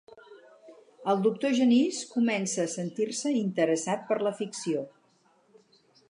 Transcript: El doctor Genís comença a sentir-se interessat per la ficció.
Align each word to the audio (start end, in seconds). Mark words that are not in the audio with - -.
El 1.11 1.19
doctor 1.25 1.51
Genís 1.57 1.99
comença 2.13 2.63
a 2.69 2.71
sentir-se 2.75 3.33
interessat 3.41 4.07
per 4.09 4.17
la 4.29 4.33
ficció. 4.39 4.83